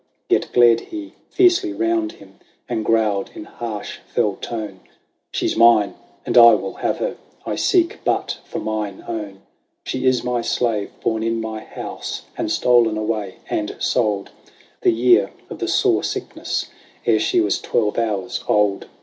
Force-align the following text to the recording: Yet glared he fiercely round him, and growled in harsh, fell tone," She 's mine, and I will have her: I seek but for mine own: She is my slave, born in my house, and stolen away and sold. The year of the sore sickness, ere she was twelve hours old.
Yet 0.29 0.49
glared 0.51 0.79
he 0.79 1.13
fiercely 1.29 1.73
round 1.73 2.13
him, 2.13 2.39
and 2.67 2.83
growled 2.83 3.29
in 3.35 3.43
harsh, 3.43 3.99
fell 4.11 4.35
tone," 4.37 4.79
She 5.35 5.47
's 5.47 5.55
mine, 5.55 5.93
and 6.25 6.39
I 6.39 6.55
will 6.55 6.73
have 6.81 6.97
her: 6.97 7.17
I 7.45 7.55
seek 7.55 7.99
but 8.03 8.39
for 8.43 8.57
mine 8.57 9.05
own: 9.07 9.43
She 9.85 10.07
is 10.07 10.23
my 10.23 10.41
slave, 10.41 10.89
born 11.03 11.21
in 11.21 11.39
my 11.39 11.59
house, 11.59 12.23
and 12.35 12.51
stolen 12.51 12.97
away 12.97 13.35
and 13.47 13.75
sold. 13.77 14.31
The 14.81 14.89
year 14.91 15.31
of 15.51 15.59
the 15.59 15.67
sore 15.67 16.03
sickness, 16.03 16.71
ere 17.05 17.19
she 17.19 17.39
was 17.39 17.61
twelve 17.61 17.99
hours 17.99 18.43
old. 18.47 18.87